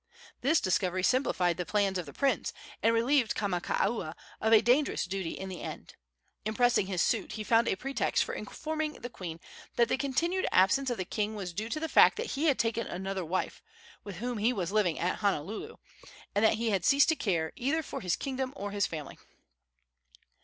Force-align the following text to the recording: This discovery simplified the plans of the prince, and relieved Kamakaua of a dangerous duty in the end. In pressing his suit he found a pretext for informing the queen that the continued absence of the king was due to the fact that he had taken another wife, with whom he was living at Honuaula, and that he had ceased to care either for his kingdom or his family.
This 0.41 0.59
discovery 0.59 1.03
simplified 1.03 1.57
the 1.57 1.63
plans 1.67 1.99
of 1.99 2.07
the 2.07 2.11
prince, 2.11 2.53
and 2.81 2.91
relieved 2.91 3.35
Kamakaua 3.35 4.15
of 4.41 4.51
a 4.51 4.59
dangerous 4.59 5.05
duty 5.05 5.29
in 5.37 5.47
the 5.47 5.61
end. 5.61 5.93
In 6.43 6.55
pressing 6.55 6.87
his 6.87 7.03
suit 7.03 7.33
he 7.33 7.43
found 7.43 7.67
a 7.67 7.75
pretext 7.75 8.23
for 8.23 8.33
informing 8.33 8.93
the 8.93 9.11
queen 9.11 9.39
that 9.75 9.89
the 9.89 9.97
continued 9.97 10.47
absence 10.51 10.89
of 10.89 10.97
the 10.97 11.05
king 11.05 11.35
was 11.35 11.53
due 11.53 11.69
to 11.69 11.79
the 11.79 11.87
fact 11.87 12.17
that 12.17 12.31
he 12.31 12.45
had 12.45 12.57
taken 12.57 12.87
another 12.87 13.23
wife, 13.23 13.61
with 14.03 14.15
whom 14.15 14.39
he 14.39 14.51
was 14.51 14.71
living 14.71 14.97
at 14.97 15.19
Honuaula, 15.19 15.77
and 16.33 16.43
that 16.43 16.55
he 16.55 16.71
had 16.71 16.83
ceased 16.83 17.09
to 17.09 17.15
care 17.15 17.51
either 17.55 17.83
for 17.83 18.01
his 18.01 18.15
kingdom 18.15 18.53
or 18.55 18.71
his 18.71 18.87
family. 18.87 19.19